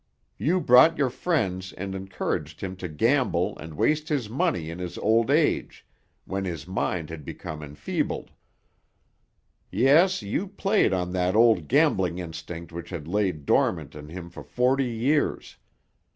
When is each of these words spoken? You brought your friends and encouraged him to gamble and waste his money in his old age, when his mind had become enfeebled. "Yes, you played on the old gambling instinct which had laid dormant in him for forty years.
You 0.39 0.59
brought 0.59 0.97
your 0.97 1.11
friends 1.11 1.73
and 1.73 1.93
encouraged 1.93 2.61
him 2.61 2.75
to 2.77 2.87
gamble 2.87 3.55
and 3.59 3.75
waste 3.75 4.09
his 4.09 4.31
money 4.31 4.71
in 4.71 4.79
his 4.79 4.97
old 4.97 5.29
age, 5.29 5.85
when 6.25 6.43
his 6.43 6.65
mind 6.67 7.11
had 7.11 7.23
become 7.23 7.61
enfeebled. 7.61 8.31
"Yes, 9.71 10.23
you 10.23 10.47
played 10.47 10.91
on 10.91 11.11
the 11.13 11.31
old 11.35 11.67
gambling 11.67 12.17
instinct 12.17 12.71
which 12.71 12.89
had 12.89 13.07
laid 13.07 13.45
dormant 13.45 13.93
in 13.93 14.09
him 14.09 14.31
for 14.31 14.41
forty 14.41 14.89
years. 14.89 15.57